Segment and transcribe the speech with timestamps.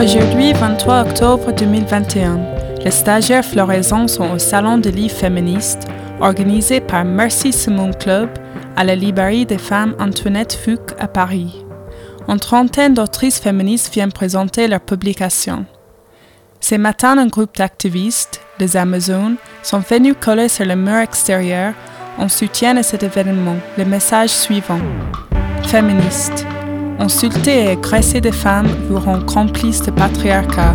[0.00, 2.40] Aujourd'hui, 23 octobre 2021,
[2.84, 5.86] les stagiaires floraisons sont au Salon de livres féministes
[6.20, 8.30] organisé par Mercy Simone Club
[8.74, 11.64] à la librairie des femmes Antoinette Fuc à Paris.
[12.26, 15.66] Une trentaine d'autrices féministes viennent présenter leurs publications.
[16.58, 21.74] Ces matins, un groupe d'activistes, les Amazones, sont venus coller sur le mur extérieur
[22.18, 24.80] en soutien à cet événement le message suivant.
[25.68, 26.44] Féministes,
[26.98, 30.74] insulter et agresser des femmes vous rend complices de patriarcat.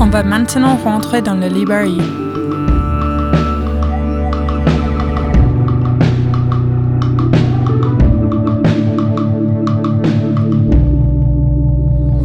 [0.00, 2.00] On va maintenant rentrer dans la librairie.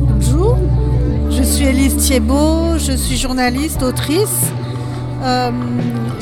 [0.08, 0.58] Bonjour,
[1.30, 4.52] je suis Élise Thiebaud, je suis journaliste, autrice.
[5.24, 5.52] Euh,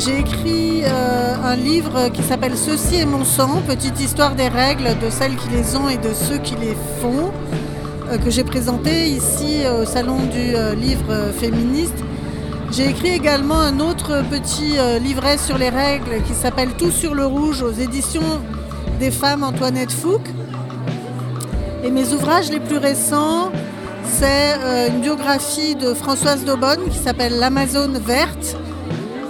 [0.04, 4.98] j'ai écrit euh, un livre qui s'appelle Ceci est mon sang, petite histoire des règles
[5.00, 7.32] de celles qui les ont et de ceux qui les font,
[8.10, 12.04] euh, que j'ai présenté ici au Salon du livre féministe.
[12.72, 17.26] J'ai écrit également un autre petit livret sur les règles qui s'appelle Tout sur le
[17.26, 18.42] rouge aux éditions
[19.00, 20.30] des femmes Antoinette Fouque.
[21.84, 23.52] Et mes ouvrages les plus récents,
[24.06, 24.56] c'est
[24.90, 28.56] une biographie de Françoise Daubonne qui s'appelle L'Amazone verte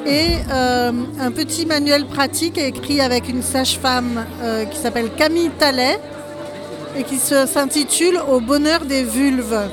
[0.05, 5.99] et euh, un petit manuel pratique écrit avec une sage-femme euh, qui s'appelle Camille Tallet
[6.97, 9.69] et qui s'intitule Au bonheur des vulves.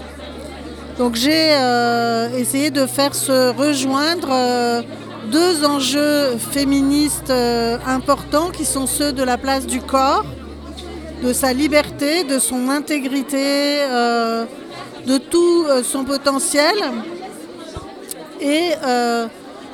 [0.98, 4.84] Donc j'ai euh, essayé de faire se rejoindre
[5.30, 7.32] deux enjeux féministes
[7.86, 10.24] importants qui sont ceux de la place du corps,
[11.22, 13.78] de sa liberté, de son intégrité,
[15.06, 16.74] de tout son potentiel
[18.40, 18.70] et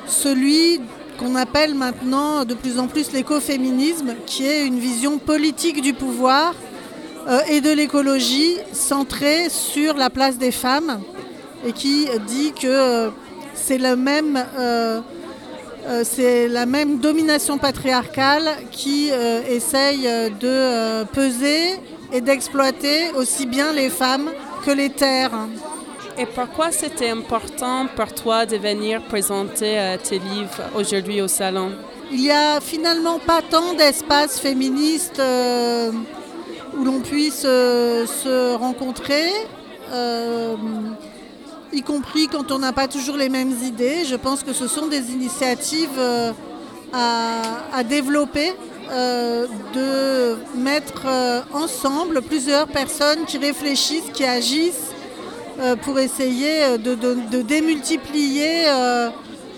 [0.07, 0.79] celui
[1.17, 6.53] qu'on appelle maintenant de plus en plus l'écoféminisme, qui est une vision politique du pouvoir
[7.27, 11.01] euh, et de l'écologie centrée sur la place des femmes
[11.65, 13.09] et qui dit que euh,
[15.87, 19.09] euh, c'est la même domination patriarcale qui
[19.49, 20.03] essaye
[20.39, 21.79] de peser
[22.11, 24.29] et d'exploiter aussi bien les femmes
[24.65, 25.47] que les terres.
[26.17, 31.73] Et pourquoi c'était important pour toi de venir présenter euh, tes livres aujourd'hui au salon?
[32.09, 35.91] Il n'y a finalement pas tant d'espace féministe euh,
[36.77, 39.25] où l'on puisse euh, se rencontrer,
[41.73, 44.05] y compris quand on n'a pas toujours les mêmes idées.
[44.05, 45.99] Je pense que ce sont des initiatives
[46.93, 48.53] à, développer.
[48.89, 51.05] de mettre
[51.53, 54.94] ensemble plusieurs personnes qui réfléchissent, qui agissent
[55.81, 59.09] pour essayer euh, de, démultiplier euh,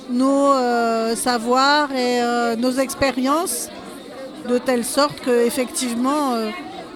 [0.10, 0.54] nos
[1.16, 2.22] savoirs et
[2.58, 3.70] nos expériences
[4.48, 6.34] de telle sorte qu'effectivement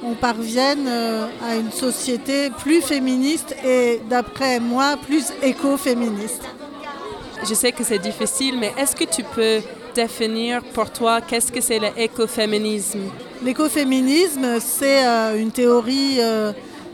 [0.02, 6.44] on parvienne à une société plus féministe et d'après moi plus écoféministe.
[7.46, 9.60] Je sais que c'est difficile, mais est-ce que tu peux
[9.94, 13.02] définir pour toi qu'est-ce que c'est l'écoféminisme
[13.44, 15.04] L'écoféminisme, c'est
[15.38, 16.22] une théorie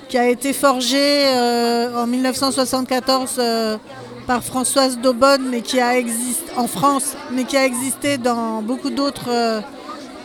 [0.08, 3.78] qui a été forgé euh, en 1974 euh,
[4.26, 8.90] par Françoise Daubonne, mais qui a existé en France, mais qui a existé dans beaucoup
[8.90, 9.62] d'autres euh,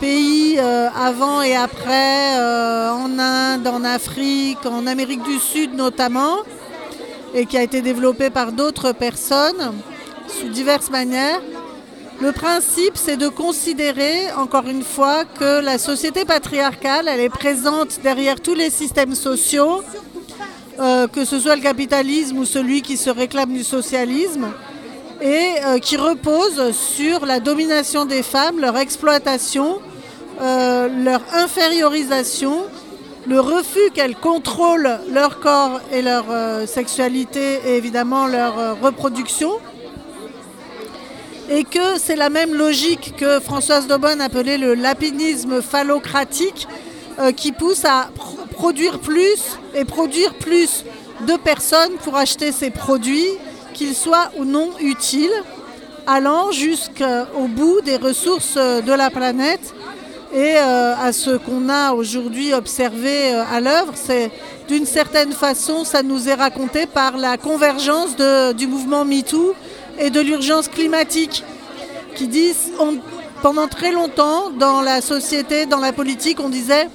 [0.00, 2.34] pays avant et après,
[2.90, 6.38] en Inde, en Afrique, en Amérique du Sud notamment,
[7.34, 9.72] et qui a été développé par d'autres personnes
[10.26, 11.40] sous diverses manières.
[12.22, 17.98] Le principe, c'est de considérer, encore une fois, que la société patriarcale, elle est présente
[18.04, 19.82] derrière tous les systèmes sociaux,
[20.78, 24.52] euh, que ce soit le capitalisme ou celui qui se réclame du socialisme,
[25.20, 29.80] et euh, qui repose sur la domination des femmes, leur exploitation,
[30.40, 32.66] euh, leur infériorisation,
[33.26, 36.26] le refus qu'elles contrôlent leur corps et leur
[36.68, 39.50] sexualité et évidemment leur reproduction
[41.50, 46.66] et que c'est la même logique que Françoise Daubonne appelait le lapinisme phallocratique
[47.18, 48.10] euh, qui pousse à
[48.52, 50.84] produire plus et produire plus
[51.26, 53.28] de personnes pour acheter ces produits,
[53.74, 55.30] qu'ils soient ou non utiles,
[56.06, 59.74] allant jusqu'au bout des ressources de la planète
[60.32, 63.92] et euh, à ce qu'on a aujourd'hui observé euh, à l'œuvre.
[63.94, 64.30] C'est
[64.68, 68.16] d'une certaine façon, ça nous est raconté par la convergence
[68.56, 69.54] du mouvement MeToo
[70.02, 71.44] et de l'urgence climatique,
[72.16, 72.72] qui disent,
[73.40, 76.88] pendant très longtemps, dans la société, dans la politique, on disait,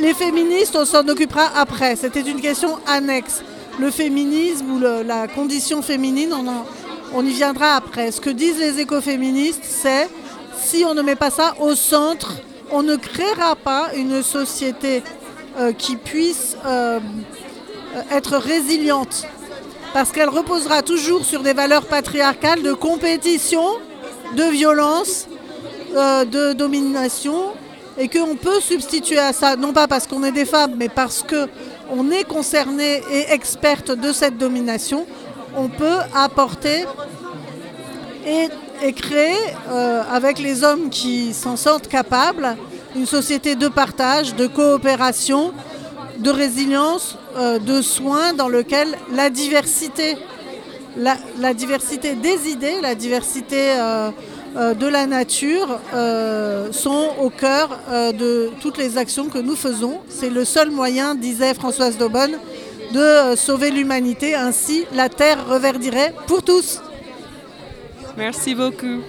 [0.00, 1.94] les féministes, on s'en occupera après.
[1.94, 3.42] C'était une question annexe.
[3.78, 6.34] Le féminisme ou la condition féminine,
[7.14, 8.10] on, y viendra après.
[8.10, 10.08] Ce que disent les écoféministes, c'est
[10.60, 12.34] si on ne met pas ça au centre,
[12.72, 15.02] on ne créera pas une société
[15.58, 16.98] euh, qui puisse euh,
[18.10, 19.26] être résiliente.
[19.92, 23.64] Parce qu'elle reposera toujours sur des valeurs patriarcales de compétition,
[24.36, 25.26] de violence,
[25.94, 27.52] euh, de domination,
[27.98, 31.22] et qu'on peut substituer à ça, non pas parce qu'on est des femmes, mais parce
[31.22, 35.06] qu'on est concerné et experte de cette domination,
[35.56, 36.86] on peut apporter
[38.26, 38.48] et,
[38.94, 39.36] créer,
[39.70, 42.56] euh, avec les hommes qui s'en sentent capables,
[42.96, 45.52] une société de partage, de coopération,
[46.22, 50.16] de résilience, euh, de soins dans lequel la diversité,
[50.96, 54.10] la, diversité des idées, la diversité euh,
[54.74, 55.78] de la nature
[56.72, 60.00] sont au cœur de toutes les actions que nous faisons.
[60.10, 62.36] C'est le seul moyen, disait Françoise Daubonne,
[62.92, 64.34] de sauver l'humanité.
[64.34, 66.82] Ainsi, la Terre reverdirait pour tous.
[68.18, 69.00] Merci beaucoup.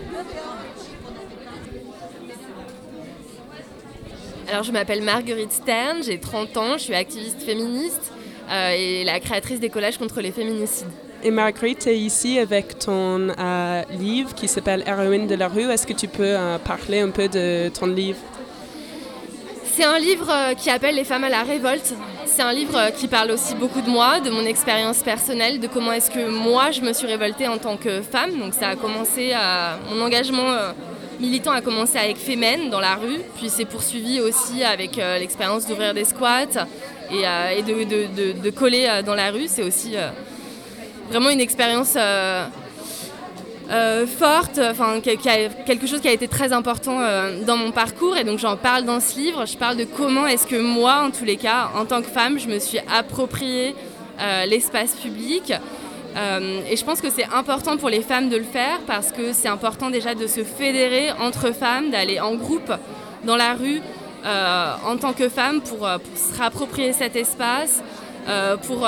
[4.49, 8.11] Alors, je m'appelle Marguerite Stern, j'ai 30 ans, je suis activiste féministe
[8.51, 10.89] euh, et la créatrice des collages contre les féminicides.
[11.23, 15.71] Et Marguerite, tu es ici avec ton euh, livre qui s'appelle Héroïne de la rue.
[15.71, 18.19] Est-ce que tu peux euh, parler un peu de ton livre?
[19.63, 21.93] C'est un livre qui appelle les femmes à la révolte
[22.25, 25.91] c'est un livre qui parle aussi beaucoup de moi, de mon expérience personnelle, de comment
[25.91, 28.39] est-ce que moi je me suis révoltée en tant que femme.
[28.39, 30.47] Donc ça a commencé à mon engagement
[31.19, 35.67] militant a commencé avec Femen dans la rue, puis c'est poursuivi aussi avec euh, l'expérience
[35.67, 36.65] d'ouvrir des squats
[37.11, 39.47] et, euh, de, coller dans la rue.
[39.47, 39.95] C'est aussi
[41.09, 41.95] vraiment une expérience
[43.71, 48.25] euh, forte, enfin quelque chose qui a été très important euh, dans mon parcours et
[48.25, 49.45] donc j'en parle dans ce livre.
[49.45, 52.37] Je parle de comment est-ce que moi, en tous les cas, en tant que femme,
[52.37, 53.73] je me suis approprié
[54.19, 55.53] euh, l'espace public.
[56.15, 59.47] Et je pense que c'est important pour les femmes de le faire parce que c'est
[59.47, 62.71] important déjà de se fédérer entre femmes, d'aller en groupe
[63.23, 63.81] dans la rue
[64.23, 67.81] en tant que femme pour, pour se réapproprier cet espace,
[68.67, 68.87] pour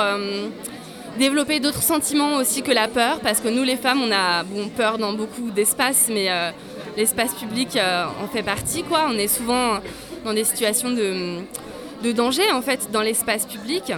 [1.16, 4.44] développer d'autres sentiments aussi que la peur, parce que nous les femmes, on a
[4.76, 6.50] peur dans beaucoup d'espaces, mais euh,
[6.96, 8.82] l'espace public euh, en fait partie.
[8.82, 9.06] Quoi.
[9.08, 9.80] On est souvent
[10.24, 11.42] dans des situations de,
[12.12, 13.92] danger en fait dans l'espace public.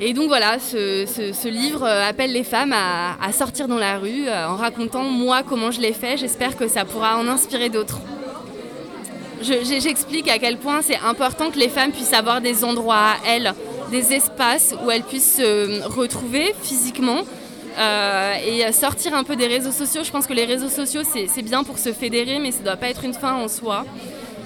[0.00, 4.56] Et donc voilà, ce, livre euh, appelle les femmes à, sortir dans la rue en
[4.56, 6.16] racontant moi comment je l'ai fait.
[6.16, 8.00] J'espère que ça pourra en inspirer d'autres.
[9.42, 13.54] J'explique à quel point c'est important que les femmes puissent avoir des endroits à elles
[13.90, 17.24] des espaces où elles puissent se retrouver physiquement.
[17.78, 20.02] Euh, et sortir un peu des réseaux sociaux.
[20.04, 22.76] Je pense que les réseaux sociaux, c'est bien pour se fédérer, mais ça ne doit
[22.76, 23.84] pas être une fin en soi.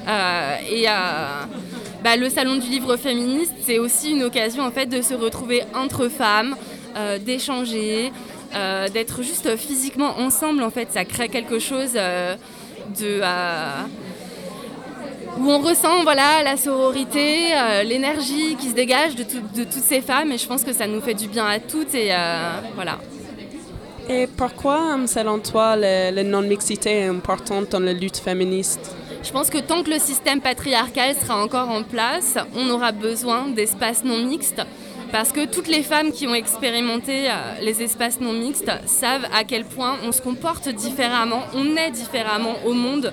[0.07, 1.45] Euh, euh,
[2.05, 5.63] bah, le salon du livre féministe, c'est aussi une occasion en fait de se retrouver
[5.75, 6.55] entre femmes,
[7.25, 8.13] d'échanger,
[8.93, 10.63] d'être juste physiquement ensemble.
[10.63, 13.21] En fait, ça crée quelque chose de
[15.39, 20.33] où on ressent voilà, la sororité, euh, l'énergie qui se dégage de, toutes ces femmes
[20.33, 22.99] et je pense que ça nous fait du bien à toutes et euh, voilà.
[24.09, 28.95] Et pourquoi, selon toi, la non-mixité est importante dans la lutte féministe?
[29.25, 33.49] Je pense que tant que le système patriarcal sera encore en place, on aura besoin
[33.49, 34.61] d'espaces non mixtes
[35.13, 39.45] parce que toutes les femmes qui ont expérimenté euh, les espaces non mixtes savent à
[39.45, 43.13] quel point on se comporte différemment, on est différemment au monde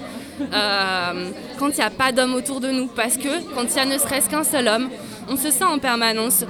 [0.52, 2.88] euh, quand il n'y a pas d'hommes autour de nous.
[2.88, 4.90] Parce que quand il y a ne serait-ce qu'un seul homme,
[5.30, 6.44] on se sent en permanence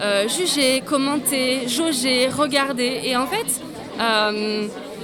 [0.00, 3.00] euh, jugé, commenté, jaugé, regardé.
[3.04, 3.46] Et en fait,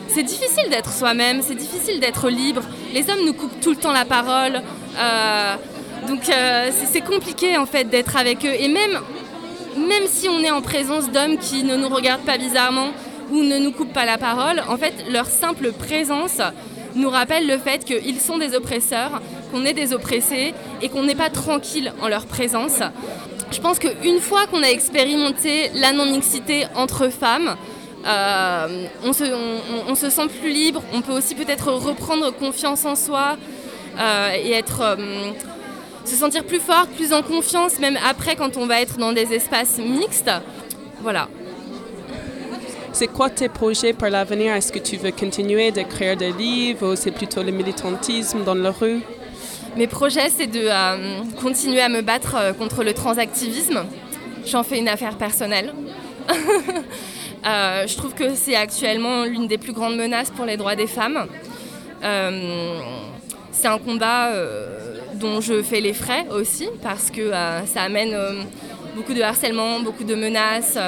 [0.09, 2.62] c'est difficile d'être soi-même, c'est difficile d'être libre.
[2.93, 4.62] Les hommes nous coupent tout le temps la parole.
[6.09, 6.21] donc
[6.90, 8.55] c'est compliqué en fait d'être avec eux.
[8.59, 9.00] Et même,
[9.76, 12.88] même si on est en présence d'hommes qui ne nous regardent pas bizarrement
[13.31, 16.40] ou ne nous coupent pas la parole, en fait leur simple présence
[16.95, 19.21] nous rappelle le fait qu'ils sont des oppresseurs,
[19.52, 22.81] qu'on est des oppressés et qu'on n'est pas tranquille en leur présence.
[23.52, 27.57] Je pense qu'une fois qu'on a expérimenté la non-mixité entre femmes,
[28.07, 33.37] euh, on, se, sent plus libre, on peut aussi peut-être reprendre confiance en soi
[33.99, 35.33] euh, et être, euh,
[36.05, 39.33] se sentir plus fort, plus en confiance, même après quand on va être dans des
[39.33, 40.31] espaces mixtes.
[41.01, 41.29] Voilà.
[42.93, 44.55] C'est quoi tes projets pour l'avenir?
[44.55, 48.71] Est-ce que tu veux continuer d'écrire des livres ou c'est plutôt le militantisme dans la
[48.71, 49.01] rue?
[49.77, 53.85] Mes projets, c'est de euh, continuer à me battre contre le transactivisme.
[54.47, 55.75] J'en fais une affaire personnelle.
[57.47, 60.87] Euh, je trouve que c'est actuellement l'une des plus grandes menaces pour les droits des
[60.87, 61.26] femmes.
[63.53, 64.33] c'est un combat
[65.15, 68.17] dont je fais les frais aussi parce que ça amène
[68.95, 70.79] beaucoup de harcèlement, beaucoup de menaces.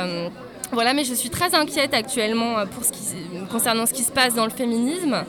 [0.70, 2.64] Voilà, mais je suis très inquiète actuellement euh,
[3.50, 5.24] concernant ce qui se passe dans le féminisme.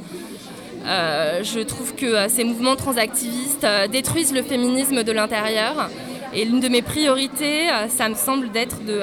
[0.86, 5.90] je trouve que ces mouvements transactivistes détruisent le féminisme de l'intérieur.
[6.34, 9.02] Et l'une de mes priorités, ça me semble d'être de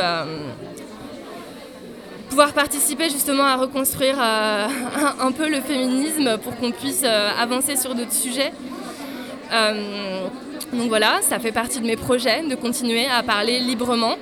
[2.29, 4.17] pouvoir participer justement à reconstruire
[5.21, 8.53] un, peu le féminisme pour qu'on puisse avancer sur d'autres sujets.
[10.73, 14.17] donc voilà, ça fait partie de mes projets de continuer à parler librement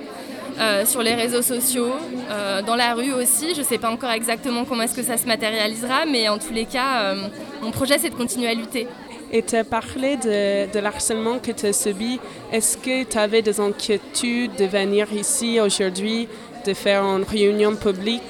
[0.57, 1.91] euh, sur les réseaux sociaux,
[2.31, 3.53] euh, dans la rue aussi.
[3.53, 6.53] Je ne sais pas encore exactement comment est-ce que ça se matérialisera, mais en tous
[6.53, 7.27] les cas, euh,
[7.61, 8.87] mon projet, c'est de continuer à lutter.
[9.33, 12.21] Et tu as parlé de, de l'harcèlement que tu as subi.
[12.53, 16.29] Est-ce que tu avais des inquiétudes de venir ici aujourd'hui,
[16.65, 18.21] de faire une réunion publique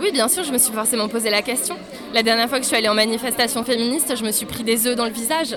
[0.00, 1.76] oui, bien sûr, je me suis forcément posé la question.
[2.14, 4.86] La dernière fois que je suis allée en manifestation féministe, je me suis pris des
[4.86, 5.56] œufs dans le visage.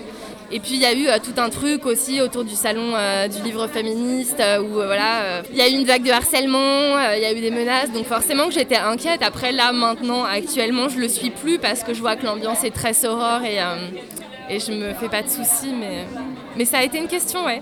[0.51, 3.27] Et puis il y a eu euh, tout un truc aussi autour du salon euh,
[3.27, 7.21] du livre féministe euh, où voilà, il y a eu une vague de harcèlement, il
[7.21, 9.21] y a eu des menaces, donc forcément que j'étais inquiète.
[9.21, 12.71] Après là, maintenant, actuellement, je le suis plus parce que je vois que l'ambiance est
[12.71, 13.59] très sorore et,
[14.49, 16.05] et je me fais pas de soucis, mais,
[16.57, 17.61] mais ça a été une question, ouais.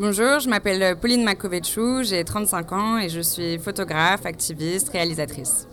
[0.00, 5.68] Bonjour, je m'appelle Pauline Makovechou, j'ai 35 ans et je suis photographe, activiste, réalisatrice.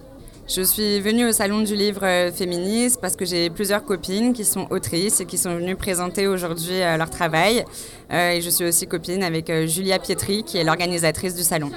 [0.50, 4.43] Je suis venue au Salon du Livre euh, féministe parce que j'ai plusieurs copines qui
[4.43, 7.63] sont autrices et qui sont venues présenter aujourd'hui euh, leur travail.
[8.12, 11.72] Euh, et je suis aussi copine avec Julia Pietri, qui est l'organisatrice du salon.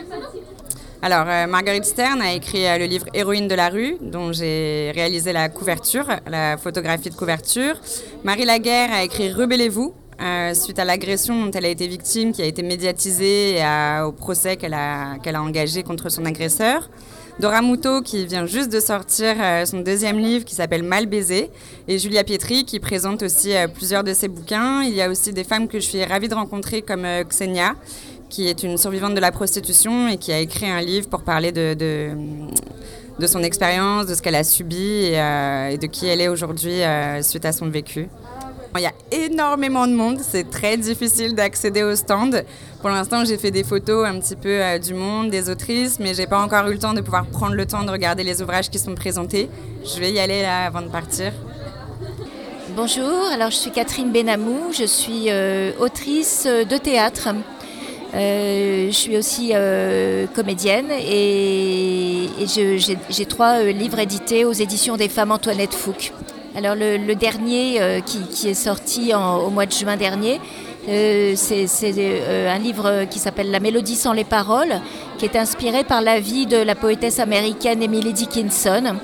[1.03, 5.49] Alors, Marguerite Stern a écrit le livre Héroïne de la rue, dont j'ai réalisé la
[5.49, 7.81] couverture, la photographie de couverture.
[8.25, 9.95] Marie Laguerre a écrit Rebellez-vous,
[10.55, 14.57] suite à l'agression dont elle a été victime, qui a été médiatisée et au procès
[14.57, 16.89] qu'elle a, engagé contre son agresseur.
[17.41, 21.51] Dora Muto qui vient juste de sortir euh, son deuxième livre qui s'appelle Mal baisé
[21.89, 24.83] et Julia Pietri qui présente aussi euh, plusieurs de ses bouquins.
[24.83, 27.77] Il y a aussi des femmes que je suis ravie de rencontrer comme euh, Xenia
[28.29, 31.51] qui est une survivante de la prostitution et qui a écrit un livre pour parler
[31.51, 32.11] de,
[33.27, 36.81] son expérience, de ce qu'elle a subi et, de qui elle est aujourd'hui
[37.23, 38.09] suite à son vécu.
[38.77, 42.45] Il y a énormément de monde, c'est très difficile d'accéder au stand.
[42.81, 46.15] Pour l'instant, j'ai fait des photos un petit peu euh, du monde, des autrices, mais
[46.15, 48.71] j'ai pas encore eu le temps de pouvoir prendre le temps de regarder les ouvrages
[48.71, 49.51] qui sont présentés.
[49.85, 51.33] Je vais y aller là avant de partir.
[52.77, 57.29] Bonjour, alors je suis Catherine Benamou, je suis euh, autrice de théâtre.
[58.15, 59.53] Euh, je suis aussi
[60.35, 66.13] comédienne et, j'ai trois livres édités aux éditions des femmes Antoinette Fouque.
[66.57, 70.41] Alors le, dernier euh, qui, est sorti au mois de juin dernier,
[70.89, 74.81] euh, c'est euh, un livre qui s'appelle La mélodie sans les paroles,
[75.19, 78.97] qui est inspiré par la vie de la poétesse américaine Emily Dickinson.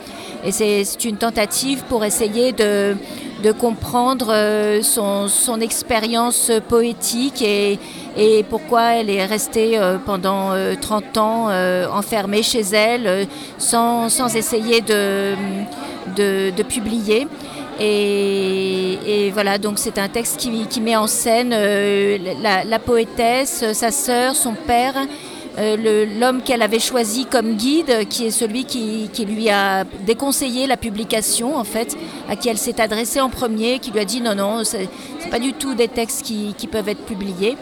[0.44, 2.96] Et c'est une tentative pour essayer de,
[3.52, 4.34] comprendre
[4.82, 7.78] son, expérience poétique et,
[8.48, 11.48] pourquoi elle est restée pendant 30 ans
[11.92, 13.26] enfermée chez elle
[13.58, 15.34] sans, sans essayer de
[16.14, 17.26] de, publier.
[17.80, 24.34] Et, voilà, donc c'est un texte qui, met en scène euh, la, poétesse, sa sœur,
[24.34, 25.04] son père, euh,
[25.56, 31.56] l'homme qu'elle avait choisi comme guide, qui est celui qui, lui a déconseillé la publication,
[31.56, 31.96] en fait,
[32.28, 34.88] à qui elle s'est adressée en premier, qui lui a dit non, non, c'est
[35.30, 37.56] pas du tout des textes qui, peuvent être publiés.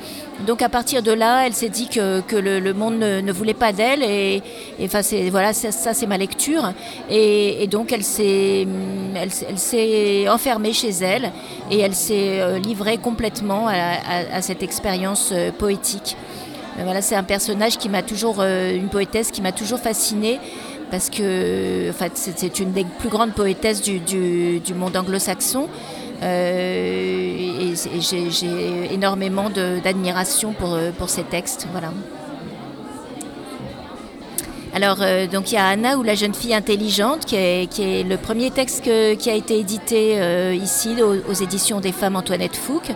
[0.46, 4.02] Donc à partir de là, elle s'est dit que, le, monde ne, voulait pas d'elle
[4.02, 4.42] et,
[4.82, 6.72] enfin voilà ça, c'est ma lecture
[7.10, 8.66] et, donc elle s'est
[9.14, 11.32] elle, s'est enfermée chez elle
[11.70, 16.16] et elle s'est euh, livrée complètement à, cette expérience euh, poétique.
[16.82, 20.40] Voilà c'est un personnage qui m'a toujours euh, une poétesse qui m'a toujours fascinée
[20.90, 25.68] parce que c'est une des plus grandes poétesses du, du monde anglo-saxon.
[26.22, 31.66] Euh, et, j'ai énormément d'admiration pour, euh, pour textes.
[31.72, 31.92] Voilà.
[34.72, 34.98] Alors,
[35.32, 38.16] donc il y a Anna ou la jeune fille intelligente, qui est, qui est le
[38.16, 42.90] premier texte qui a été édité ici aux, éditions des femmes Antoinette Fouque.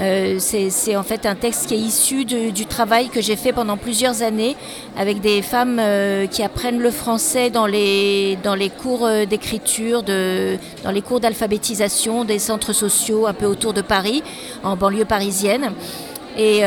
[0.00, 3.76] Euh, c'est en fait un texte qui est issu du travail que j'ai fait pendant
[3.76, 4.56] plusieurs années
[4.96, 10.02] avec des femmes euh, qui apprennent le français dans les, dans les cours euh, d'écriture,
[10.02, 14.22] dans les cours d'alphabétisation des centres sociaux un peu autour de Paris,
[14.62, 15.72] en banlieue parisienne.
[16.38, 16.62] Et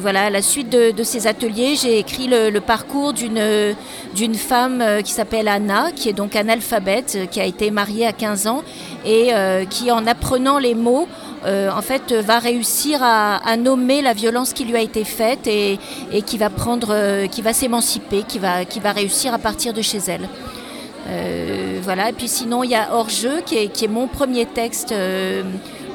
[0.00, 5.48] voilà, à la suite de, ces ateliers, j'ai écrit le, parcours d'une femme qui s'appelle
[5.48, 8.62] Anna, qui est donc analphabète, qui a été mariée à 15 ans
[9.04, 9.30] et
[9.70, 11.06] qui, en apprenant les mots,
[11.44, 15.78] euh, en fait, va réussir à, nommer la violence qui lui a été faite et,
[16.24, 19.82] qui va prendre, euh, qui va s'émanciper, qui va, qui va réussir à partir de
[19.82, 20.28] chez elle.
[21.08, 22.08] Euh, voilà.
[22.10, 24.94] Et puis sinon, il y a Hors-jeu, qui est, mon premier texte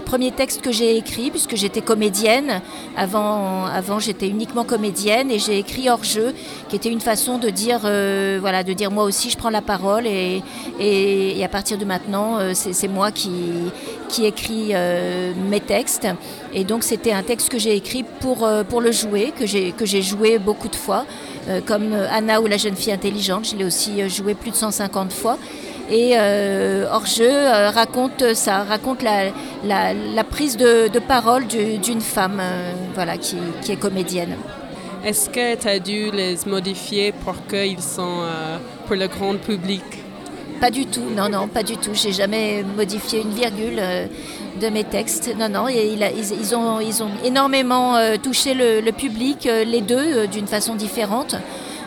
[0.10, 2.62] premier texte que j'ai écrit, puisque j'étais comédienne.
[2.98, 6.34] Avant, avant j'étais uniquement comédienne et j'ai écrit hors jeu,
[6.68, 9.62] qui était une façon de dire, euh, voilà, de dire moi aussi je prends la
[9.62, 10.42] parole et,
[11.44, 13.30] à partir de maintenant, euh, c'est moi qui,
[14.08, 16.08] qui écrit euh, mes textes.
[16.56, 20.40] Et donc c'était un texte que j'ai écrit pour, pour le jouer, que j'ai joué
[20.40, 21.06] beaucoup de fois,
[21.68, 23.48] comme Anna ou la jeune fille intelligente.
[23.52, 25.38] Je l'ai aussi joué plus de 150 fois.
[25.92, 29.32] Et euh, hors-jeu euh, raconte ça, raconte la,
[29.64, 34.36] la, prise de, de parole d'une femme euh, voilà, qui, qui, est comédienne.
[35.04, 38.22] Est-ce que tu as dû les modifier pour qu'ils sont
[38.86, 39.82] pour le grand public?
[40.60, 41.92] Pas du tout, non, non, pas du tout.
[41.94, 43.82] J'ai jamais modifié une virgule
[44.62, 45.34] de mes textes.
[45.40, 50.48] Non, non, ils, ils, ont, ils ont énormément touché le, le public, les deux, d'une
[50.48, 51.36] façon différente.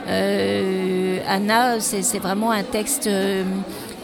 [0.08, 3.10] Anna, c'est vraiment un texte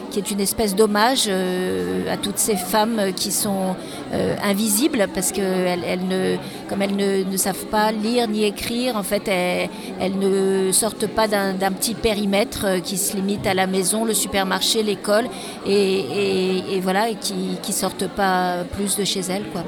[0.09, 3.75] qui est une espèce d'hommage euh, à toutes ces femmes qui sont
[4.13, 6.35] euh, invisibles parce qu'elles elles ne,
[6.67, 11.71] comme elles ne, savent pas lire ni écrire, en fait, elles, ne sortent pas d'un
[11.71, 15.27] petit périmètre euh, qui se limite à la maison, le supermarché, l'école,
[15.65, 19.63] et, voilà, et qui, qui sortent pas plus de chez elles, quoi.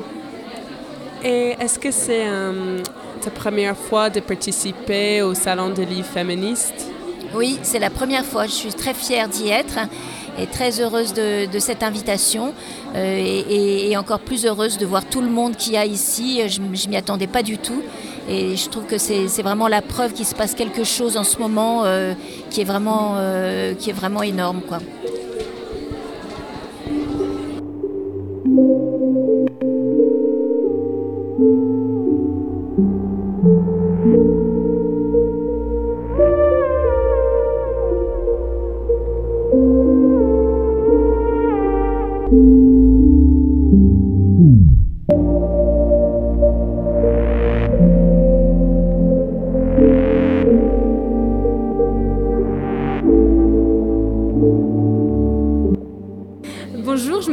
[1.23, 2.25] Et est-ce que c'est
[3.21, 6.87] ta première fois de participer au Salon des livres féministes
[7.35, 8.47] Oui, c'est la première fois.
[8.47, 9.77] Je suis très fière d'y être
[10.39, 12.53] et très heureuse de, cette invitation
[12.95, 16.41] euh, et, encore plus heureuse de voir tout le monde qu'il y a ici.
[16.47, 17.81] Je ne m'y attendais pas du tout.
[18.29, 21.39] Et je trouve que c'est vraiment la preuve qu'il se passe quelque chose en ce
[21.39, 22.13] moment euh,
[22.49, 24.61] qui, est vraiment, euh, qui est vraiment énorme.
[24.67, 24.79] Quoi.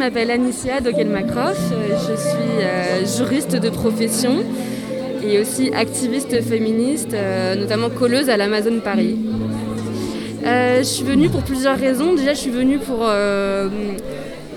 [0.08, 1.58] M'appelle Anicia Dokel-Macross,
[1.90, 4.42] je suis euh, juriste de profession
[5.22, 9.18] et aussi activiste féministe, euh, notamment colleuse à l'Amazon Paris.
[10.46, 12.14] Euh, je suis venue pour plusieurs raisons.
[12.14, 13.06] Déjà, je suis venue pour,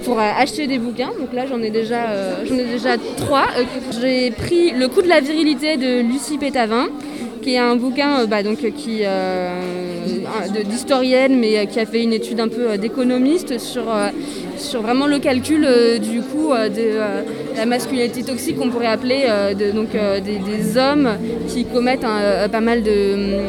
[0.05, 1.11] pour acheter des bouquins.
[1.19, 3.47] Donc là, j'en ai, déjà, j'en ai déjà trois.
[3.99, 6.87] J'ai pris Le coup de la virilité de Lucie Pétavin
[7.41, 9.01] qui est un bouquin bah, donc, qui,
[10.65, 13.83] d'historienne, mais qui a fait une étude un peu d'économiste sur
[14.61, 17.21] sur vraiment le calcul euh, du euh, de euh,
[17.55, 19.25] la masculinité toxique qu'on pourrait appeler
[19.73, 21.09] donc, des, hommes
[21.47, 22.05] qui commettent
[22.51, 23.39] pas mal de,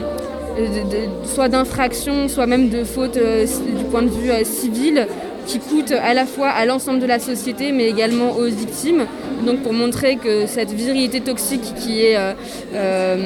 [1.24, 5.06] soit d'infractions, soit même de fautes du point de vue civil
[5.46, 9.06] qui coûtent à la fois à l'ensemble de la société mais également aux victimes
[9.44, 12.32] donc pour montrer que cette virilité toxique qui est euh,
[12.74, 13.16] euh,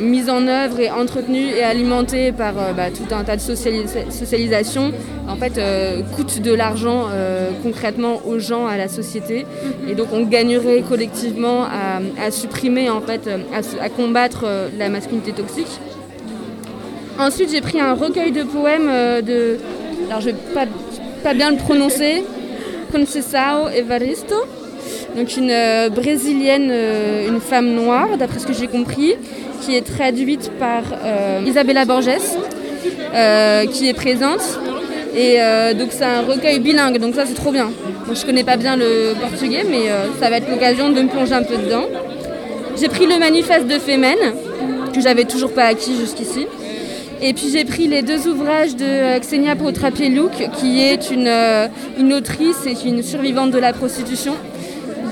[0.00, 4.92] mise en œuvre et entretenue et alimentée par euh, bah, tout un tas de socialisation,
[5.28, 5.60] en fait,
[6.14, 7.06] coûte de l'argent
[7.62, 9.44] concrètement aux gens, à la société.
[9.88, 13.28] Et donc on gagnerait collectivement à, supprimer, en fait,
[13.80, 14.46] à, combattre
[14.78, 15.80] la masculinité toxique.
[17.18, 18.90] Ensuite, j'ai pris un recueil de poèmes
[19.22, 19.58] de.
[20.08, 20.66] Alors, je vais pas,
[21.34, 22.24] bien le prononcer.
[22.92, 24.36] Conceição Evaristo
[25.16, 29.14] donc une euh, brésilienne, euh, une femme noire, d'après ce que j'ai compris,
[29.62, 32.10] qui est traduite par euh, Isabella Borges,
[33.72, 34.42] qui est présente.
[35.16, 35.38] Et
[35.78, 37.70] donc c'est un recueil bilingue, donc ça c'est trop bien.
[38.10, 39.88] Je je connais pas bien le portugais, mais
[40.20, 41.86] ça va être l'occasion de me plonger un peu dedans.
[42.78, 44.18] J'ai pris le manifeste de Femen,
[44.92, 46.46] que j'avais toujours pas acquis jusqu'ici.
[47.22, 51.32] Et puis j'ai pris les deux ouvrages de Xenia Potrapieluk, qui est une,
[51.98, 54.34] une autrice et une survivante de la prostitution,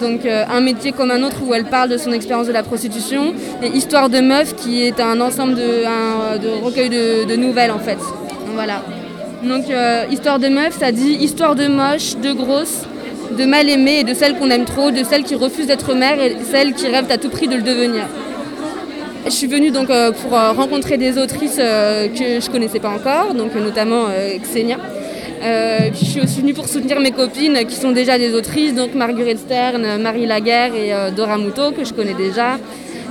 [0.01, 2.63] donc euh, un métier comme un autre où elle parle de son expérience de la
[2.63, 7.99] prostitution, et Histoire de meuf qui est un ensemble de, recueil de, nouvelles en fait.
[8.55, 8.83] Voilà.
[9.43, 12.83] Donc euh, Histoire de meuf, ça dit histoire de moche, de grosse,
[13.37, 16.21] de mal aimée et de celle qu'on aime trop, de celle qui refuse d'être mère
[16.21, 18.05] et celle qui rêve à tout prix de le devenir.
[19.25, 23.55] Je suis venue donc euh, pour rencontrer des autrices que je connaissais pas encore, donc
[23.55, 24.07] notamment
[24.41, 24.79] Xenia.
[25.45, 28.95] Euh, je suis aussi venue pour soutenir mes copines qui sont déjà des autrices, donc
[28.95, 32.59] Marguerite Stern, Marie Laguerre et euh, Dora Muto, que je connais déjà.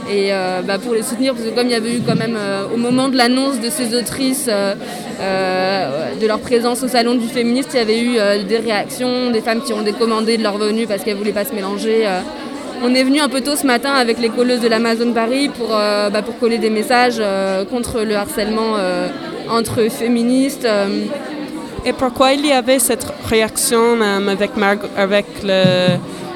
[0.10, 2.38] Et euh, bah, pour les soutenir, parce que comme il y avait eu quand même
[2.74, 7.78] au moment de l'annonce de ces autrices, de leur présence au salon du féministe, il
[7.78, 11.14] y avait eu des réactions, des femmes qui ont décommandé de leur venue parce qu'elles
[11.14, 12.06] ne voulaient pas se mélanger.
[12.82, 15.70] On est venu un peu tôt ce matin avec les colleuses de l'Amazon Paris pour,
[15.70, 17.22] bah, pour coller des messages
[17.70, 18.76] contre le harcèlement
[19.50, 20.68] entre féministes.
[21.86, 23.98] Et pourquoi il y avait cette réaction
[24.98, 25.30] avec,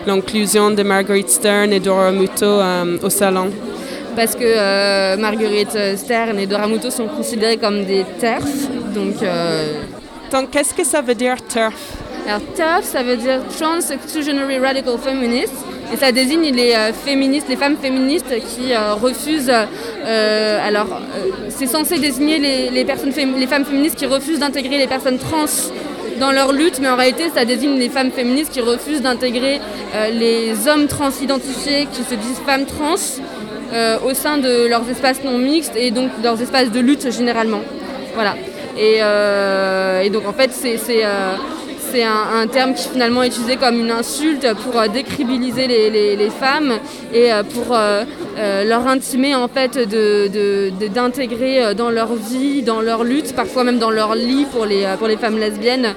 [0.06, 2.62] l'inclusion de Marguerite Stern et Dora Muto
[3.04, 3.50] au salon?
[4.16, 8.70] Parce que Marguerite Stern et Dora Muto sont considérées comme des TERF.
[8.96, 9.16] Donc,
[10.32, 11.76] donc qu'est-ce que ça veut dire TERF?
[12.26, 15.54] Alors TERF, ça veut dire Trans Exclusionary Radical Feminist.
[15.94, 16.74] Et ça désigne les
[17.06, 19.50] féministes, les femmes féministes qui refusent.
[19.50, 21.02] alors,
[21.50, 25.46] c'est censé désigner les, personnes, les femmes féministes qui refusent d'intégrer les personnes trans
[26.20, 29.60] dans leur lutte, mais en réalité, ça désigne les femmes féministes qui refusent d'intégrer
[29.96, 32.96] euh, les hommes transidentifiés qui se disent femmes trans
[33.74, 37.62] euh, au sein de leurs espaces non mixtes et donc leurs espaces de lutte généralement.
[38.16, 38.36] Voilà.
[38.78, 41.04] Et, euh, donc en fait, c'est
[41.92, 46.74] c'est un, terme qui finalement est utilisé comme une insulte pour euh, décribiliser les, femmes
[47.14, 48.04] et euh, pour euh,
[48.66, 49.78] leur intimer en fait
[50.94, 54.86] d'intégrer dans leur vie, dans leur lutte, parfois même dans leur lit pour les,
[55.18, 55.94] femmes lesbiennes,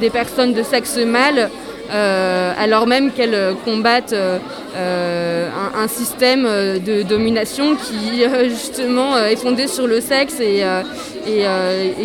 [0.00, 1.50] des personnes de sexe mâle
[1.90, 4.38] alors même qu'elles combattent euh,
[4.76, 10.64] euh, un, système de domination qui justement est fondé sur le sexe et,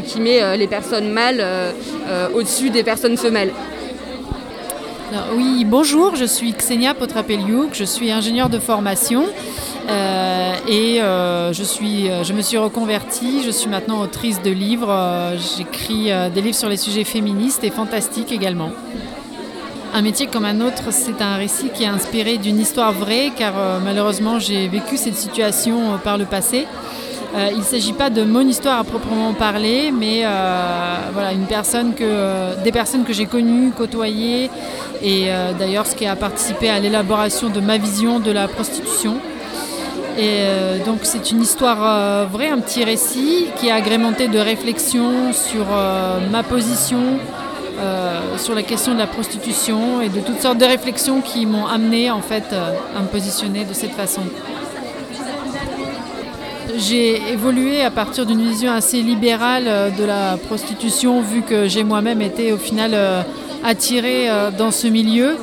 [0.05, 1.43] qui met les personnes mâles
[2.33, 3.53] au-dessus des personnes femelles.
[5.35, 9.25] oui, bonjour, je suis Ksenia Potrapeliuk, je suis ingénieure de formation
[10.67, 16.69] et je me suis reconvertie, je suis maintenant autrice de livres, j'écris des livres sur
[16.69, 18.71] les sujets féministes et fantastiques également.
[19.91, 23.53] Un métier comme un autre, c'est un récit qui est inspiré d'une histoire vraie, car
[23.57, 26.67] euh, malheureusement j'ai vécu cette situation euh, par le passé.
[27.35, 30.23] Euh, il ne s'agit pas de mon histoire à proprement parler, mais
[31.13, 34.49] voilà, une personne que, des personnes que j'ai connues, côtoyées,
[35.01, 35.27] et
[35.59, 39.17] d'ailleurs ce qui a participé à l'élaboration de ma vision de la prostitution.
[40.17, 40.41] Et
[40.87, 45.67] donc c'est une histoire vraie, un petit récit qui est agrémenté de réflexions sur
[46.31, 47.19] ma position,
[47.79, 51.65] euh, sur la question de la prostitution et de toutes sortes de réflexions qui m'ont
[51.65, 54.21] amené en fait euh, à me positionner de cette façon.
[56.77, 61.83] J'ai évolué à partir d'une vision assez libérale euh, de la prostitution vu que j'ai
[61.83, 62.95] moi-même été au final
[63.63, 65.37] attirée dans ce milieu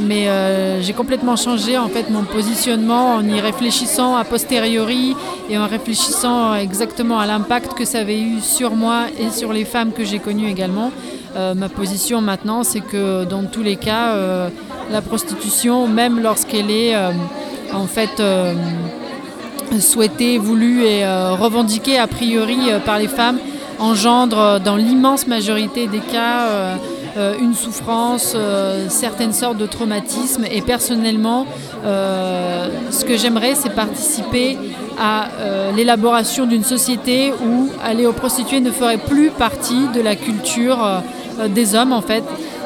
[0.00, 5.14] mais euh, j'ai complètement changé en fait mon positionnement en y réfléchissant a posteriori
[5.50, 9.64] et en réfléchissant exactement à l'impact que ça avait eu sur moi et sur les
[9.64, 10.90] femmes que j'ai connues également.
[11.36, 14.48] Euh, ma position maintenant, c'est que dans tous les cas, euh,
[14.90, 16.96] la prostitution, même lorsqu'elle est
[17.72, 18.22] en fait
[19.80, 23.38] souhaitée, voulue et revendiquée a priori par les femmes,
[23.78, 26.78] engendre dans l'immense majorité des cas
[27.40, 30.44] une souffrance, euh, certaines sortes de traumatismes.
[30.50, 31.46] Et personnellement,
[31.84, 34.58] euh, ce que j'aimerais, c'est participer
[35.00, 35.28] à
[35.76, 40.78] l'élaboration d'une société où aller aux prostituées ne ferait plus partie de la culture
[41.50, 42.24] des hommes, en fait.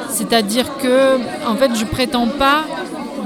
[0.09, 2.63] C'est-à-dire que, en fait, je prétends pas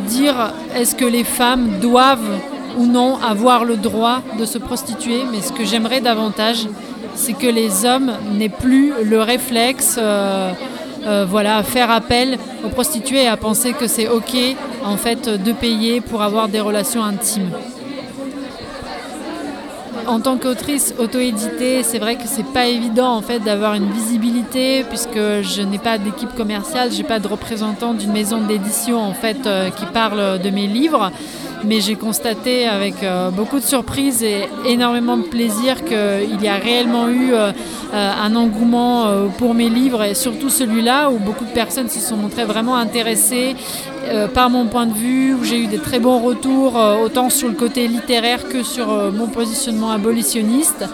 [0.08, 2.40] dire est-ce que les femmes doivent
[2.78, 6.68] ou non avoir le droit de se prostituer, mais ce que j'aimerais davantage,
[7.16, 10.52] c'est que les hommes n'aient plus le réflexe euh,
[11.28, 14.36] voilà, faire appel aux prostituées et à penser que c'est ok
[14.84, 17.52] en fait de payer pour avoir des relations intimes.
[20.08, 24.86] En tant qu'autrice auto-éditée, c'est vrai que c'est pas évident en fait d'avoir une visibilité
[24.86, 29.46] puisque je n'ai pas d'équipe commerciale, j'ai pas de représentant d'une maison d'édition en fait
[29.46, 31.12] euh, qui parle de mes livres
[31.64, 36.56] mais j'ai constaté avec euh, beaucoup de surprise et énormément de plaisir qu'il y a
[36.56, 37.52] réellement eu euh,
[37.94, 42.18] euh, un engouement pour mes livres et surtout celui-là où beaucoup de personnes se sont
[42.18, 43.56] montrées vraiment intéressées
[44.34, 47.56] par mon point de vue, où j'ai eu des très bons retours autant sur le
[47.56, 50.86] côté littéraire que sur mon positionnement abolitionniste.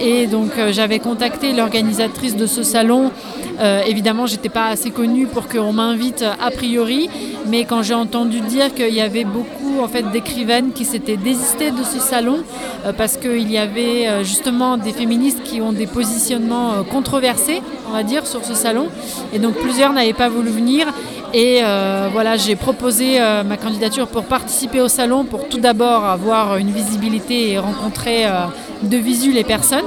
[0.00, 3.10] Et donc j'avais contacté l'organisatrice de ce salon.
[3.60, 7.08] Euh, évidemment, j'étais pas assez connue pour qu'on m'invite a priori,
[7.46, 11.70] mais quand j'ai entendu dire qu'il y avait beaucoup en fait d'écrivaines qui s'étaient désistées
[11.70, 12.38] de ce salon
[12.84, 17.92] euh, parce qu'il y avait euh, justement des féministes qui ont des positionnements controversés, on
[17.92, 18.88] va dire, sur ce salon,
[19.32, 20.86] et donc plusieurs n'avaient pas voulu venir.
[21.36, 21.62] Et
[22.12, 27.50] voilà, j'ai proposé ma candidature pour participer au salon, pour tout d'abord avoir une visibilité
[27.50, 28.24] et rencontrer
[28.82, 29.84] de visu les personnes.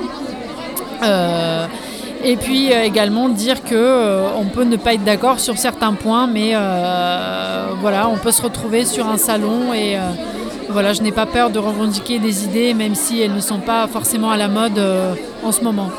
[2.24, 5.94] Et puis euh, également dire que euh, on peut ne pas être d'accord sur certains
[5.94, 9.98] points, mais euh, voilà, on peut se retrouver sur un salon et
[10.70, 13.88] voilà, je n'ai pas peur de revendiquer des idées, même si elles ne sont pas
[13.88, 14.82] forcément à la mode
[15.44, 15.90] en ce moment.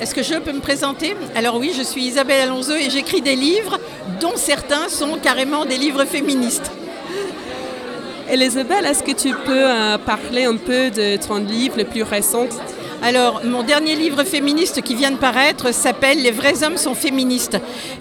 [0.00, 1.16] Est-ce que je peux me présenter?
[1.34, 3.80] Alors oui, je suis Isabelle Alonso et j'écris des livres
[4.20, 6.70] dont certains sont carrément des livres féministes.
[8.30, 9.64] Elisabeth, est-ce que tu peux
[10.06, 12.46] parler un peu de ton livre le plus récent?
[13.02, 17.58] Alors, mon dernier livre féministe qui vient de paraître s'appelle Les vrais hommes sont féministes.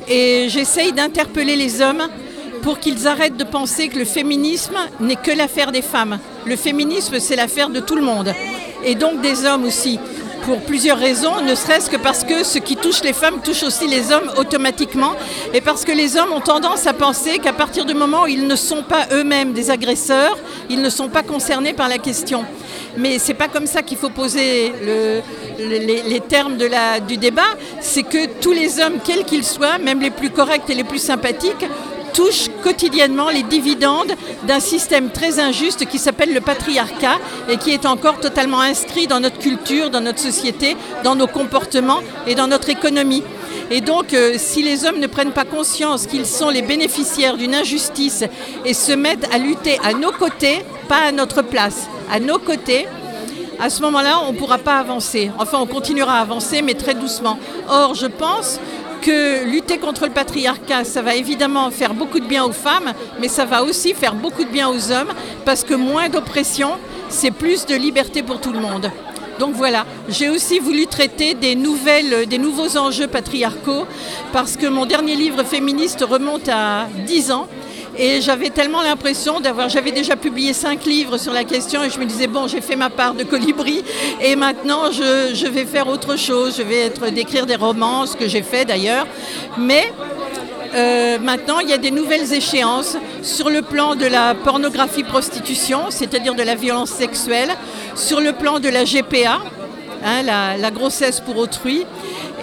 [0.07, 2.03] Et j'essaye d'interpeller les hommes
[2.61, 6.19] pour qu'ils arrêtent de penser que le féminisme n'est que l'affaire des femmes.
[6.45, 8.33] Le féminisme, c'est l'affaire de tout le monde.
[8.85, 9.99] Et donc des hommes aussi
[10.47, 13.85] pour plusieurs raisons, ne serait-ce que parce que ce qui touche les femmes touche aussi
[13.85, 15.11] les hommes automatiquement,
[15.53, 18.47] et parce que les hommes ont tendance à penser qu'à partir du moment où ils
[18.47, 20.37] ne sont pas eux-mêmes des agresseurs,
[20.69, 22.45] ils ne sont pas concernés par la question.
[22.95, 24.71] Mais c'est pas comme ça qu'il faut poser
[25.59, 26.55] les, termes
[27.05, 27.51] du débat.
[27.81, 30.99] C'est que tous les hommes, quels qu'ils soient, même les plus corrects et les plus
[30.99, 31.65] sympathiques,
[32.13, 34.11] touche quotidiennement les dividendes
[34.47, 37.17] d'un système très injuste qui s'appelle le patriarcat
[37.49, 42.01] et qui est encore totalement inscrit dans notre culture, dans notre société, dans nos comportements
[42.25, 43.23] et dans notre économie.
[43.69, 47.53] Et donc, euh, si les hommes ne prennent pas conscience qu'ils sont les bénéficiaires d'une
[47.53, 48.23] injustice
[48.63, 52.87] et se mettent à lutter à nos côtés, pas à notre place, à nos côtés,
[53.59, 55.31] à ce moment-là, on ne pourra pas avancer.
[55.39, 57.39] Enfin, on continuera à avancer, mais très doucement.
[57.67, 58.59] Or, je pense
[59.01, 63.27] que lutter contre le patriarcat, ça va évidemment faire beaucoup de bien aux femmes, mais
[63.27, 65.13] ça va aussi faire beaucoup de bien aux hommes,
[65.45, 66.71] parce que moins d'oppression,
[67.09, 68.91] c'est plus de liberté pour tout le monde.
[69.39, 73.85] Donc voilà, j'ai aussi voulu traiter des, nouvelles, des nouveaux enjeux patriarcaux,
[74.33, 77.47] parce que mon dernier livre féministe remonte à 10 ans.
[77.99, 81.99] Et j'avais tellement l'impression d'avoir, j'avais déjà publié cinq livres sur la question et je
[81.99, 83.83] me disais, bon, j'ai fait ma part de colibri
[84.21, 88.27] et maintenant je, vais faire autre chose, je vais être d'écrire des romans, ce que
[88.27, 89.07] j'ai fait d'ailleurs.
[89.57, 89.91] Mais
[90.75, 95.85] euh, maintenant, il y a des nouvelles échéances sur le plan de la pornographie prostitution,
[95.89, 97.49] c'est-à-dire de la violence sexuelle,
[97.95, 99.39] sur le plan de la GPA,
[100.05, 101.83] hein, la, grossesse pour autrui,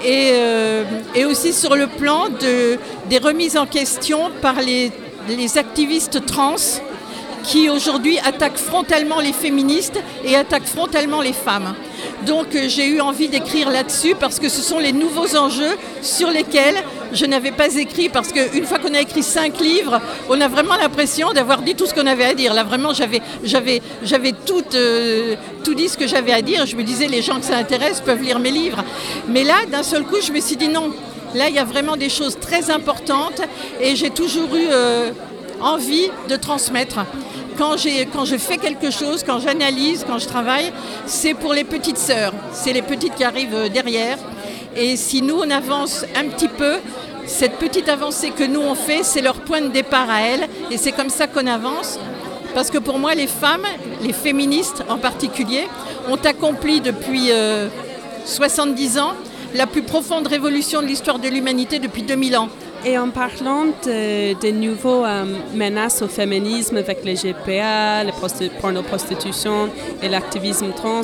[0.04, 0.82] et, euh,
[1.28, 2.76] aussi sur le plan de,
[3.08, 4.90] des remises en question par les
[5.28, 6.56] les activistes trans
[7.44, 11.74] qui aujourd'hui attaquent frontalement les féministes et attaquent frontalement les femmes.
[12.26, 16.30] Donc euh, j'ai eu envie d'écrire là-dessus parce que ce sont les nouveaux enjeux sur
[16.30, 16.76] lesquels
[17.12, 20.76] je n'avais pas écrit parce qu'une fois qu'on a écrit cinq livres, on a vraiment
[20.76, 22.54] l'impression d'avoir dit tout ce qu'on avait à dire.
[22.54, 26.64] Là vraiment j'avais, j'avais, j'avais tout, euh, tout dit ce que j'avais à dire.
[26.64, 28.82] Je me disais les gens que ça intéresse peuvent lire mes livres.
[29.28, 30.92] Mais là d'un seul coup je me suis dit non,
[31.35, 33.40] Là, il y a vraiment des choses très importantes
[33.81, 35.11] et j'ai toujours eu euh,
[35.61, 37.01] envie de transmettre.
[37.59, 40.73] Quand, je fais quelque chose, quand j'analyse, quand je travaille,
[41.07, 42.33] c'est pour les petites sœurs.
[42.53, 44.18] C'est les petites qui arrivent euh, derrière.
[44.77, 46.77] Et si nous, on avance un petit peu,
[47.27, 50.49] cette petite avancée que nous, on fait, c'est leur point de départ à elles.
[50.70, 51.99] Et c'est comme ça qu'on avance.
[52.55, 53.66] Parce que pour moi, les femmes,
[54.03, 55.66] les féministes en particulier,
[56.09, 57.31] ont accompli depuis
[58.25, 59.14] 70 euh, ans
[59.54, 62.48] la plus profonde révolution de l'histoire de l'humanité depuis 2000 ans.
[62.84, 68.12] Et en parlant de, des nouveaux euh, menaces au féminisme avec les GPA, la
[68.60, 69.70] porno-prostitution
[70.02, 71.00] et l'activisme trans,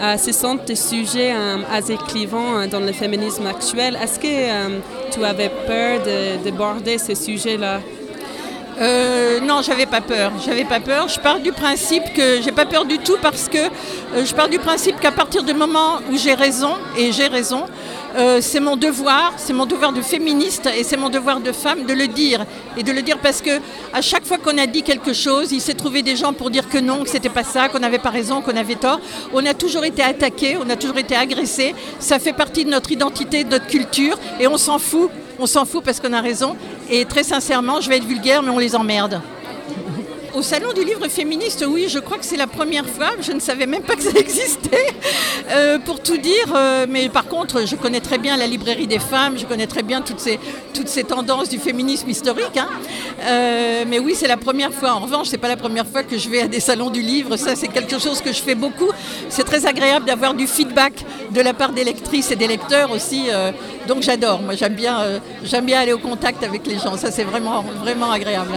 [0.00, 3.96] euh, ce sont des sujets euh, assez clivants dans le féminisme actuel.
[4.02, 6.00] Est-ce que tu avais peur
[6.42, 7.80] d'aborder ces sujets-là?
[8.80, 10.32] Euh, non, j'avais pas peur.
[10.44, 11.06] J'avais pas peur.
[11.08, 14.48] Je pars du principe que j'ai pas peur du tout parce que euh, je pars
[14.48, 17.66] du principe qu'à partir du moment où j'ai raison et j'ai raison,
[18.16, 21.84] euh, c'est mon devoir, c'est mon devoir de féministe et c'est mon devoir de femme
[21.84, 22.44] de le dire
[22.76, 23.60] et de le dire parce que
[23.92, 26.68] à chaque fois qu'on a dit quelque chose, il s'est trouvé des gens pour dire
[26.68, 29.00] que non, que c'était pas ça, qu'on n'avait pas raison, qu'on avait tort.
[29.32, 31.74] On a toujours été attaqué, on a toujours été agressé.
[31.98, 35.10] Ça fait partie de notre identité, de notre culture et on s'en fout.
[35.38, 36.56] On s'en fout parce qu'on a raison.
[36.90, 39.20] Et très sincèrement, je vais être vulgaire, mais on les emmerde.
[40.32, 43.10] Au salon du livre féministe, oui, je crois que c'est la première fois.
[43.20, 44.86] Je ne savais même pas que ça existait,
[45.50, 46.54] euh, pour tout dire.
[46.54, 49.82] Euh, mais par contre, je connais très bien la librairie des femmes, je connais très
[49.82, 52.56] bien toutes ces, tendances du féminisme historique.
[52.56, 52.68] Hein.
[53.22, 54.92] Euh, mais oui, c'est la première fois.
[54.92, 57.36] En revanche, c'est pas la première fois que je vais à des salons du livre.
[57.36, 58.90] Ça, c'est quelque chose que je fais beaucoup.
[59.30, 63.26] C'est très agréable d'avoir du feedback de la part des lectrices et des lecteurs aussi.
[63.88, 64.42] donc j'adore.
[64.42, 66.96] Moi, j'aime bien, j'aime bien aller au contact avec les gens.
[66.96, 68.52] Ça, c'est vraiment, vraiment agréable.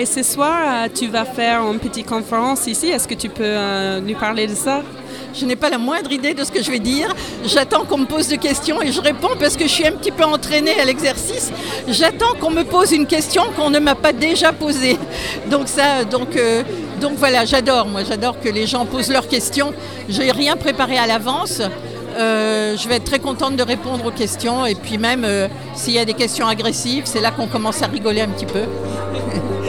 [0.00, 2.88] Et ce soir, euh, tu vas faire une petite conférence ici.
[2.88, 4.80] Est-ce que tu peux euh, nous parler de ça?
[5.34, 7.14] Je n'ai pas la moindre idée de ce que je vais dire.
[7.44, 10.10] J'attends qu'on me pose des questions et je réponds parce que je suis un petit
[10.10, 11.52] peu entraînée à l'exercice.
[11.86, 14.96] J'attends qu'on me pose une question qu'on ne m'a pas déjà posée.
[15.50, 16.62] Donc ça, donc, euh,
[16.98, 17.86] donc voilà, j'adore.
[17.86, 19.74] Moi, j'adore que les gens posent leurs questions.
[20.08, 21.60] Je n'ai rien préparé à l'avance.
[22.16, 25.26] je vais être très contente de répondre aux questions et puis même
[25.74, 28.62] s'il y a des questions agressives, c'est là qu'on commence à rigoler un petit peu.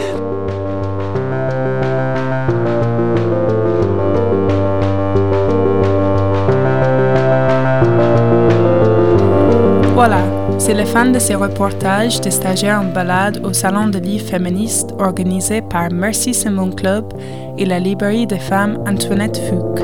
[10.04, 14.28] Voilà, c'est la fin de ces reportages des stagiaires en balade au Salon de livres
[14.28, 17.14] féministes organisé par Mercy Simon Club
[17.60, 19.82] et la librairie des femmes Antoinette Fouque.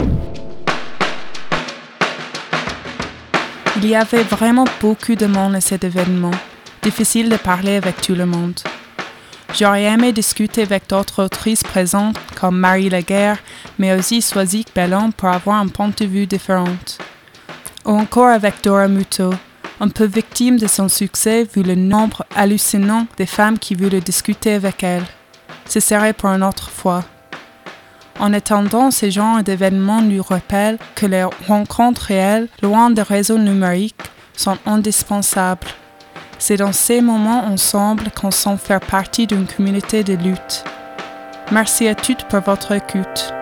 [3.76, 6.32] Il y avait vraiment beaucoup de monde à cet événement.
[6.82, 8.60] Difficile de parler avec tout le monde.
[9.54, 13.38] J'aurais aimé discuter avec d'autres autrices présentes comme Marie Laguerre,
[13.78, 16.66] mais aussi Soisic Bellon pour avoir un point de vue différent.
[17.86, 19.30] Ou encore avec Dora Muto,
[19.80, 24.54] un peu victime de son succès vu le nombre hallucinant des femmes qui voulaient discuter
[24.54, 25.06] avec elle.
[25.66, 27.04] Ce serait pour une autre fois.
[28.20, 33.96] En attendant, ces genres d'événements nous rappellent que les rencontres réelles, loin des réseaux numériques,
[34.36, 35.68] sont indispensables.
[36.40, 40.64] C'est dans ces moments ensemble qu'on sent faire partie d'une communauté de lutte.
[41.52, 43.34] Merci à toutes pour votre écoute.